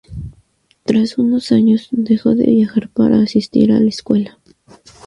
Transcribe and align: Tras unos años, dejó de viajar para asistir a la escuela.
Tras 0.83 1.19
unos 1.19 1.51
años, 1.51 1.89
dejó 1.91 2.33
de 2.33 2.45
viajar 2.47 2.89
para 2.89 3.21
asistir 3.21 3.71
a 3.71 3.79
la 3.79 3.89
escuela. 3.89 4.39